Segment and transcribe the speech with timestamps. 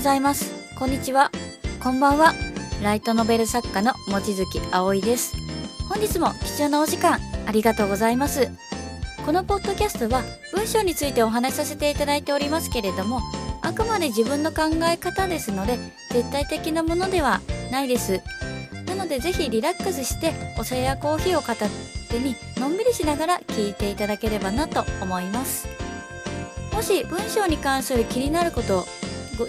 [0.00, 0.54] おはようございます。
[0.78, 1.30] こんにちは。
[1.78, 2.32] こんばんは。
[2.82, 5.36] ライトノベル作家の望月葵です。
[5.90, 8.48] 本日も貴重なお時間ありがとうございます。
[9.26, 10.22] このポッドキャストは
[10.54, 13.20] 文章についてお話しさせていただいておりますけれども
[13.60, 15.78] あくまで自分の考え方ですので
[16.10, 18.22] 絶対的なものではないです。
[18.86, 21.66] なのでぜひリラックスしてお茶やコーヒーを片
[22.08, 25.68] 手にのんびりしながら聞いていただければなと思います。
[26.72, 28.86] もし文章に関する気になること
[29.36, 29.46] ご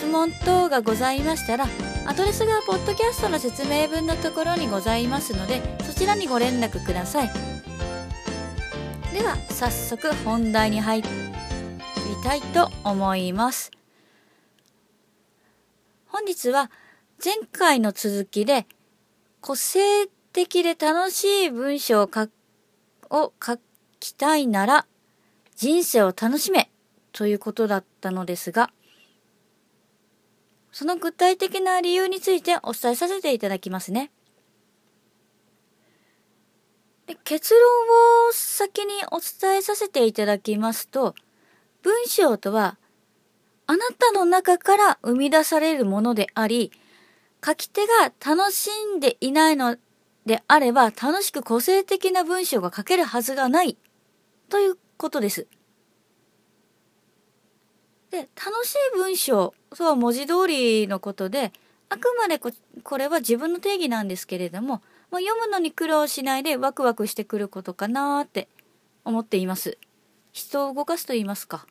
[0.00, 1.66] 質問等がございましたら
[2.06, 7.28] アドレスがポッドキャストの説明文のところにございますのでそちらにご連絡ください。
[9.12, 11.08] では早速本題に入り
[12.24, 13.70] たいと思います。
[16.06, 16.70] 本日は
[17.22, 18.66] 前回の続きで
[19.42, 22.30] 個性的で楽しい文章を書
[23.10, 23.58] を書
[24.00, 24.86] きたいなら
[25.56, 26.70] 人生を楽しめ
[27.12, 28.70] ということだったのですが
[30.72, 34.10] その具体的な理由についてお伝えさせていただきますね。
[37.06, 37.60] で結論
[38.28, 41.14] を先にお伝えさせていただきますと、
[41.82, 42.78] 文章とは、
[43.66, 46.70] あなたの中から生み出されるものであり、
[47.44, 49.76] 書き手が楽しんでいないの
[50.24, 53.76] であれば、楽しく個性的な文章が書けるはずがない、
[54.48, 55.48] ということです。
[58.10, 61.52] で、楽しい文章とは文字通りのことで、
[61.88, 62.50] あくまでこ
[62.82, 68.48] これは自分の定義なんですけれども、まあ、読むのに苦労しないでワクワクしてくることかなって
[69.04, 69.78] 思っています。
[70.32, 71.66] 人を動かすと言いますか。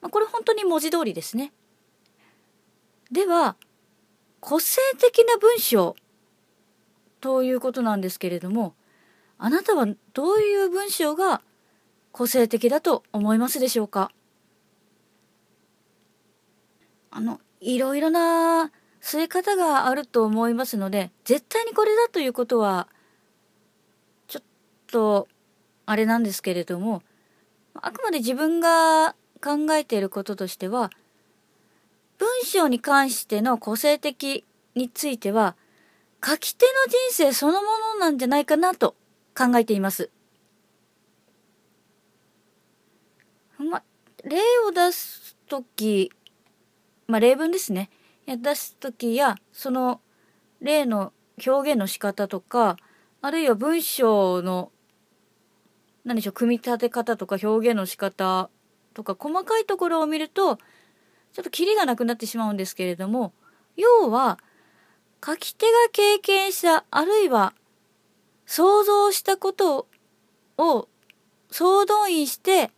[0.00, 1.52] まあ、これ本当に文字通りですね。
[3.10, 3.56] では、
[4.40, 5.94] 個性的な文章
[7.20, 8.74] ということなんですけれども、
[9.38, 11.42] あなたはどういう文章が
[12.12, 14.10] 個性的だと思いますでしょうか？
[17.14, 22.88] あの、いろいろな据え方があると思いますので、絶対にこれだということは、
[24.28, 24.42] ちょっ
[24.90, 25.28] と、
[25.84, 27.02] あれなんですけれども、
[27.74, 30.90] あくまで自分が考えていることとしては、
[32.16, 35.54] 文章に関しての個性的については、
[36.24, 38.94] 書き手の人生そのものなんじゃないかなと
[39.36, 40.08] 考えています。
[43.58, 43.82] ま、
[44.24, 46.10] 例を出すとき、
[47.12, 47.90] まあ、例文ですね。
[48.26, 50.00] 出す時や、その
[50.62, 51.12] 例の
[51.46, 52.78] 表現の仕方とか、
[53.20, 54.72] あるいは文章の、
[56.04, 58.48] 何でしょう、組み立て方とか表現の仕方
[58.94, 63.34] とか、細かいところを見ると、ちょっとキリがなくなってしまうんですけれども、
[63.76, 64.38] 要は、
[65.22, 67.52] 書き手が経験した、あるいは
[68.46, 69.86] 想像したこと
[70.56, 70.88] を
[71.50, 72.70] 総動員して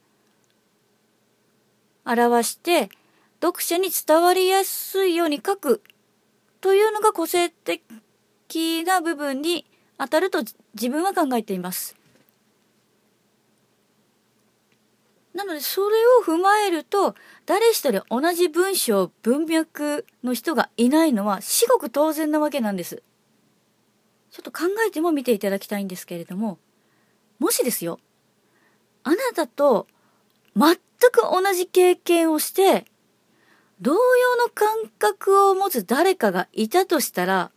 [2.04, 2.90] 表して
[3.44, 5.82] 読者に伝わりやすいように書く
[6.62, 7.82] というのが個性的
[8.86, 9.66] な部分に
[9.98, 10.38] 当たると
[10.72, 11.94] 自分は考えています。
[15.34, 23.02] なのでそれを踏まえると誰一人同じ文章文脈の人がいないのは至極当然なわけなんです。
[24.30, 26.58] ちょっと考えても見ていただきたいんですけれども
[27.38, 28.00] もしですよ
[29.04, 29.86] あなたと
[30.56, 30.76] 全
[31.12, 32.84] く同じ経験をして
[33.80, 37.50] 同様の感覚を持つ誰かがいたとしたら、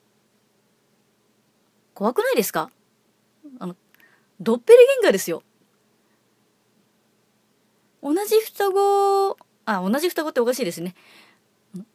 [1.94, 2.70] 怖くないですか？
[3.60, 3.76] あの、
[4.40, 5.44] ドッペルゲンガーですよ。
[8.04, 10.96] 同じ双子、あ、同じ双子っておかしいですね。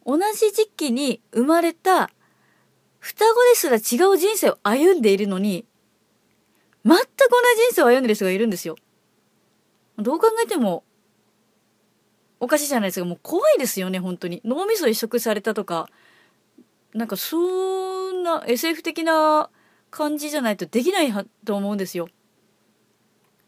[0.04, 2.10] 同じ時期に生まれた
[2.98, 5.64] 双子ですら違う人生を歩んでいるのに、
[6.84, 7.04] 全く同
[7.56, 8.76] じ人生を歩んでる人がいるんですよ。
[9.98, 10.84] どう考えても
[12.42, 13.06] おかしいじゃないですか。
[13.06, 14.42] もう怖いですよね、本当に。
[14.44, 15.88] 脳みそ移植されたとか、
[16.92, 19.48] なんかそんな SF 的な
[19.92, 21.12] 感じじゃないとできない
[21.44, 22.08] と思うんですよ。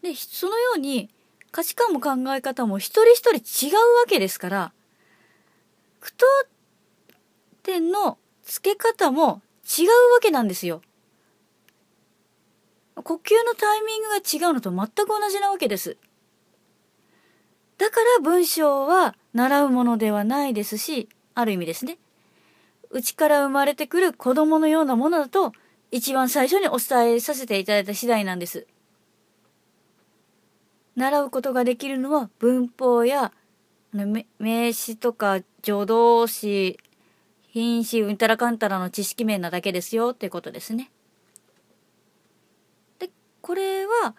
[0.01, 1.09] で、そのように
[1.51, 4.73] 価値観も考え方も一人一人違うわけですから、
[5.99, 6.25] 句読
[7.63, 9.41] 点の付け方も
[9.77, 10.81] 違うわけなんですよ。
[12.95, 15.97] 呼吸のタイミングが違うのと全く同じなわけです。
[17.77, 21.97] だから文章は習うものではないですし、ある意味ですね。
[22.89, 25.51] うちから生まれてくる子供のようなものだと、
[25.91, 28.67] 一番最初にお伝えさせていただいた次第なんです。
[30.95, 33.33] 習うことができるのは文法や
[34.39, 36.79] 名詞とか助動詞、
[37.51, 40.89] 品詞、うんたらかんたらの知識面なだけですよってことですね。
[42.99, 43.09] で、
[43.41, 44.15] これは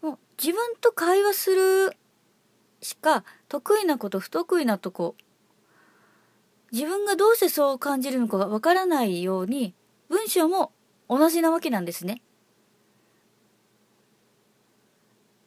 [0.00, 1.96] もう自分と会話する
[2.82, 5.14] しか得意なこと不得意なとこ
[6.72, 9.74] 自分がどうしてそう感じるのかがわからないように
[10.08, 10.72] 文章も
[11.08, 12.22] 同じなわけなんですね。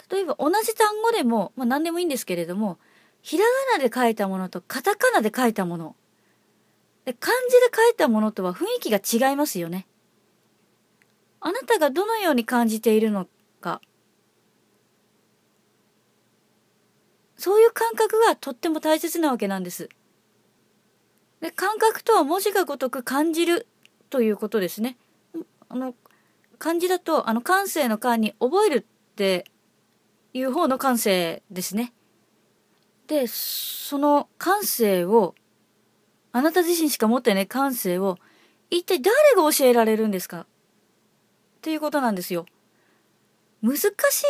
[0.09, 2.77] 例えば同じ単語でも、まあ、何でもいいんですけれども
[3.23, 3.43] ひら
[3.73, 5.95] がなで書いたものとカタカナで書いたもの
[7.05, 9.87] で漢字で書いたものとは雰囲気が違いますよね。
[11.39, 13.27] あなたがどのように感じているの
[13.61, 13.81] か
[17.37, 19.89] そういう感覚がとっても大切なわけなんです。
[21.41, 23.67] で感覚とは文字がごとく感じる
[24.09, 24.97] ということですね。
[25.69, 25.93] あの
[26.57, 29.45] 漢字だとあの感性の感に覚えるって
[30.33, 31.93] いう方の感性ですね。
[33.07, 35.35] で、その感性を、
[36.31, 38.17] あなた自身しか持ってない感性を、
[38.71, 40.41] 一体誰が教えられるんですか？
[40.41, 40.45] っ
[41.61, 42.47] ていうことなんですよ。
[43.61, 43.83] 難し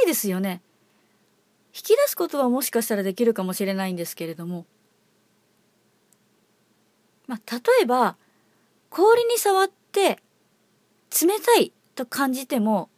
[0.03, 0.61] いですよね。
[1.75, 4.65] 引き出すことはもしかしたらできるかもしれないんですけれども。
[7.27, 8.15] まあ、例えば、
[8.89, 10.21] 氷に触って
[11.21, 12.89] 冷たいと感じても、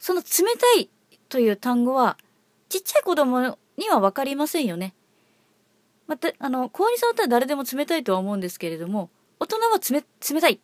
[0.00, 0.26] その冷
[0.58, 0.90] たい
[1.28, 2.18] という単語は
[2.68, 4.94] ちっちゃい子供には分かりませんよね。
[6.08, 10.04] また、あの、氷に触ったら誰でも冷たいとは思うんですけれども、大人は冷、
[10.34, 10.58] 冷たいっ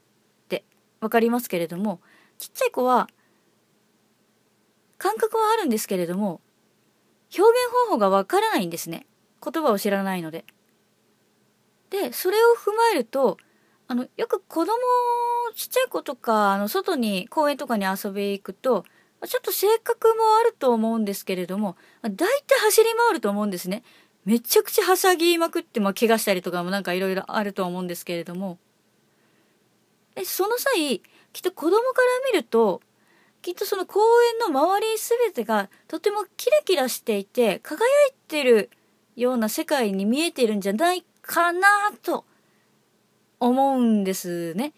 [0.49, 0.65] て
[1.01, 2.01] 分かりますけれども、
[2.39, 3.09] ちっちゃい子は、
[4.99, 6.41] 感覚はあるんですけれども、
[7.37, 9.07] 表現方法が分からないんですね。
[9.43, 10.45] 言葉を知らないので。
[11.91, 13.37] で、それを踏まえると、
[13.87, 14.73] あの、よく子供、
[15.55, 18.85] ちっちゃい子とか、あの、外に、公園とかに遊び行くと、
[19.27, 23.83] ちょっと性格もあると思うんですけれども、大体走り回ると思うんですね。
[24.25, 28.59] めちゃくちゃはしゃぎまくって、まあ、怪我したりとかもなんかいろいろあると思うんですけれども。
[30.15, 31.03] で、その際、
[31.33, 32.81] きっと子供から見ると、
[33.45, 34.01] きっとその公
[34.47, 38.71] 園の周りすべてがとてもキラキラしていて、輝いてる
[39.17, 41.69] ような世界に見えてるんじゃないかな
[42.03, 42.25] と
[43.39, 44.73] 思うんですね。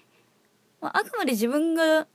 [0.81, 2.09] まあ、あくまで自分が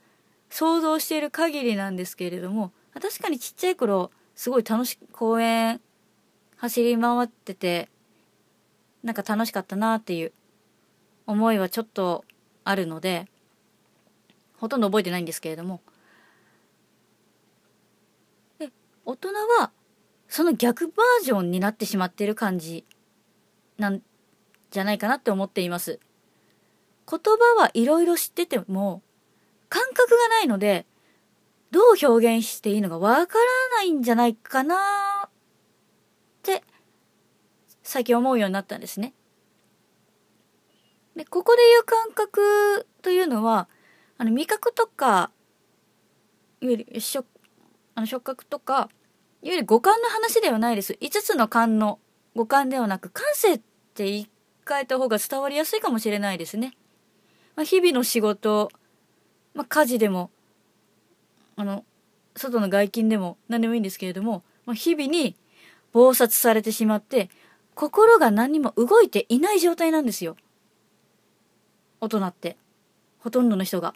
[0.50, 5.80] 想像している限りなんですけれども確かにちっちゃい頃すごい楽し公園
[6.56, 7.88] 走り回ってて
[9.02, 10.32] なんか楽しかったなっていう
[11.26, 12.24] 思いはちょっと
[12.64, 13.26] あるので
[14.58, 15.80] ほとんど覚えてないんですけれども
[18.58, 18.70] で
[19.04, 19.28] 大人
[19.60, 19.72] は
[20.28, 22.86] その逆バージョンになってしまってる感じ
[23.78, 24.02] なん
[24.70, 26.00] じゃないかなって思っています。
[27.08, 29.02] 言葉はいろいろ知ってても
[29.68, 30.86] 感覚がないので、
[31.70, 33.44] どう表現していいのかわから
[33.76, 34.76] ないんじゃないかな
[35.26, 35.30] っ
[36.42, 36.62] て、
[37.82, 39.14] 最近思うようになったんですね。
[41.16, 43.68] で、ここで言う感覚というのは、
[44.18, 45.30] あの、味覚とか、
[46.60, 47.26] いわゆる触、
[47.94, 48.88] あの触覚とか、
[49.42, 50.96] いわゆる五感の話ではないです。
[51.00, 51.98] 5つの感の
[52.34, 54.30] 五感ではなく、感性って言い
[54.64, 56.74] 換えた方が伝わりやすいかもしれないですね。
[57.56, 58.70] まあ、日々の仕事、
[59.54, 60.30] まあ、家事でも
[61.56, 61.84] あの
[62.34, 65.36] 外の外勤でも何でもいいんですけれども、まあ、日々に
[65.92, 67.28] 暴殺されてしまって
[67.74, 70.36] 心が何も動いていない状態なんですよ
[72.00, 72.56] 大人って
[73.20, 73.94] ほとんどの人が。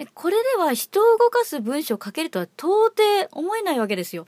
[0.00, 4.26] でこれでは人を動かす文章を書けるとは到底思えないわけですよ。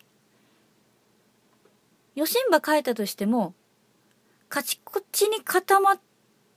[2.15, 3.55] 余震場書いたとしても
[4.51, 6.01] カチコチに固まっ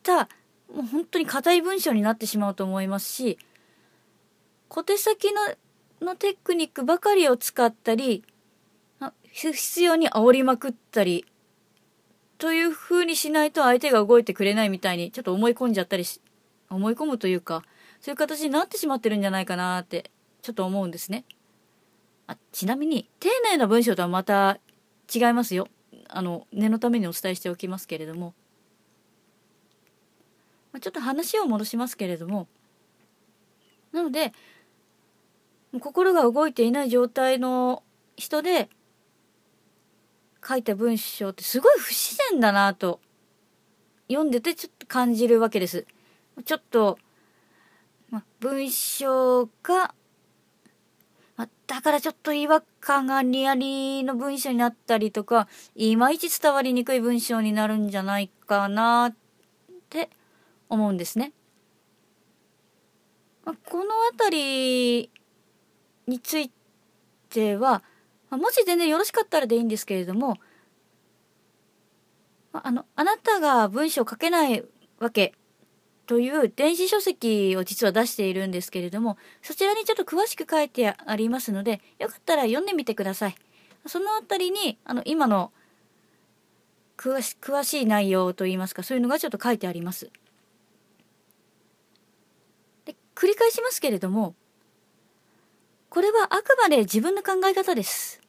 [0.04, 0.28] た
[0.70, 3.38] もう本当に硬い文章になってしまうと思いますし
[4.68, 5.40] 小手先の
[6.02, 8.26] のテクニックばかりを使ったり
[9.32, 11.24] 必要に煽りまくったり
[12.38, 16.20] という風にしないと相手が動いてくれないみたいにちょっと思い込んじゃったりし
[16.70, 17.64] 思い込むというか
[18.06, 20.12] そういう形になってしまってるんじゃないかなって
[20.44, 21.26] ちょっと思うんですね。
[22.28, 24.60] あちなみに丁寧な文章とはまた
[25.12, 25.68] 違いますよ。
[26.08, 28.36] あの念のためにお伝えしておきますけれども。
[30.72, 32.48] まあ、ちょっと話を戻しますけれども
[33.92, 34.34] なので
[35.80, 37.82] 心が動いていない状態の
[38.18, 38.70] 人で
[40.48, 43.00] 書いた文章ってすごい不自然だなと
[44.10, 45.88] 読んでてちょっと感じるわけです。
[46.44, 47.00] ちょっと、
[48.10, 49.94] ま、文章が、
[51.36, 59.16] ま、だからちょっと違和感がリアリの文章になったりとかいまいち伝わりにくい文章になるんじゃないかなっ
[59.90, 60.10] て
[60.70, 61.34] 思うんですね。
[63.44, 65.12] ま、この辺り
[66.08, 66.52] につい
[67.30, 67.84] ては、
[68.30, 70.38] ま、もし全然よろしかったらでいいんですけれども、
[72.52, 74.64] ま、あのあなたが文章を書けない
[75.00, 75.34] わけ
[76.06, 83.36] という電子書籍を実は出しているんですけれどもそちらにちょっと詳しく書いてありますのでよかったら読んでみてください。
[83.88, 85.52] そのあたりにあの今の
[86.98, 90.10] 詳し詳しい内容といいますかそういうのがちょっと書いてあります。
[92.86, 94.36] で繰り返しますけれども
[95.90, 98.22] これはあくまで自分の考え方です。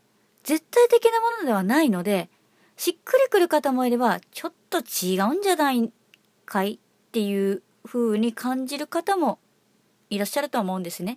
[0.45, 2.28] 絶対的なものではないので
[2.76, 5.92] しっくりくる方もいればちょっと違うんじゃない
[6.45, 6.78] かいっ
[7.11, 9.38] ていう風に感じる方も
[10.11, 11.16] いらっしゃると思うんですね。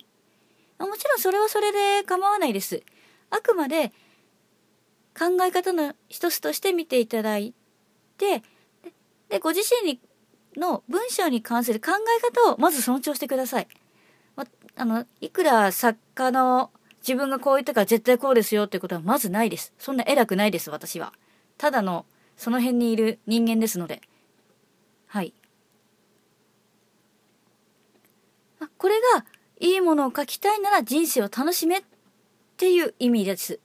[0.78, 2.82] もちろんそれはそれで構わないです。
[3.30, 3.92] あくまで
[5.18, 7.54] 考え方の一つとして見ていただい
[8.16, 8.42] て、
[9.28, 10.00] で、ご自身に
[10.56, 13.68] の文章に関する考え方をまず尊重してください。
[14.36, 14.46] ま
[14.76, 19.72] あの、いくら作家の自分がこう言ったから絶対こうですよってことはまずないです。
[19.78, 21.12] そんな偉くないです、私は。
[21.58, 24.00] ただの、その辺にいる人間ですので。
[25.06, 25.34] はい。
[28.80, 29.26] これが
[29.60, 31.82] いいものを書きたいなら人生を楽しめっ
[32.56, 33.60] ていう意味です。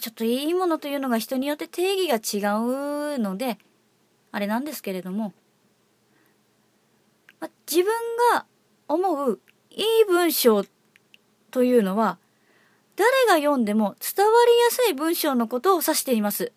[0.00, 2.54] ちょっといいものというのが人によって定義が違
[3.16, 3.58] うので、
[4.30, 5.32] あれなんですけれども、
[7.40, 7.92] ま自分
[8.32, 8.46] が
[8.86, 10.64] 思ういい文章
[11.50, 12.18] というのは、
[12.94, 16.52] 誰が読んでも伝わりやすい文章のことを指しています。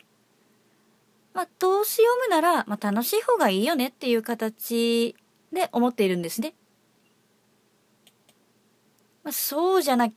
[1.33, 5.15] まあ、投資読むなら、ま、楽しい方がいいよねっていう形
[5.51, 6.53] で思っているんですね。
[9.25, 10.09] まあ、そうじゃな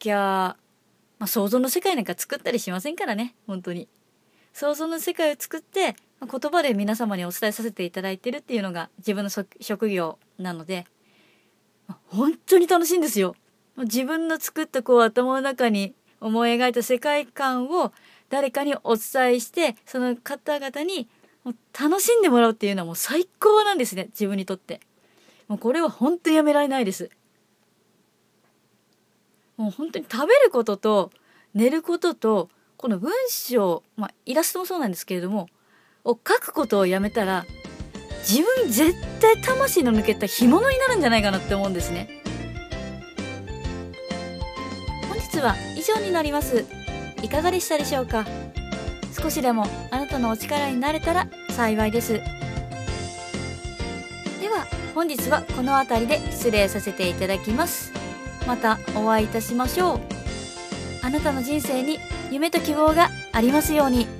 [0.00, 0.56] きゃ、
[1.18, 3.88] まあ、想像の世界なんか作ったりしませんからね、本当に。
[4.52, 9.30] 想像の世界を作って、ま、言葉で皆様にお伝えさせていただいてるっていうのが自分の
[9.60, 10.84] 職業なので、
[11.86, 13.36] まあ、本当に楽しいんですよ。
[13.76, 17.92] 自分の作ったこう頭の中に思い描いた世界観を
[18.30, 21.08] 誰かにお伝えして、その方々に
[21.78, 24.80] 楽しんでもらうっていうのはもう最高なんですね、自分にとって。
[25.46, 27.10] もうこれは本当にやめられないです。
[29.60, 31.10] もう本当に食べることと
[31.52, 32.48] 寝ることと
[32.78, 35.50] この文章、まあ、イラストもそうなんですけれども
[36.02, 37.44] を書くことをやめたら
[38.26, 42.08] 自分絶対魂の抜けた干物になるんじゃないかなって思うんですね。
[45.10, 46.64] 本日は以上になります。
[47.22, 48.24] いかがでしたでしょうか？
[49.14, 52.14] 少しでもあなたのお力になれたら幸いです。
[52.14, 52.20] で
[54.48, 57.99] は本日はこの辺りで失礼させていただきます。
[58.46, 60.00] またお会いいたしましょう
[61.02, 61.98] あなたの人生に
[62.30, 64.19] 夢と希望がありますように。